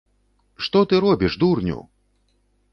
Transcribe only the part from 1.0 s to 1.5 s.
робіш,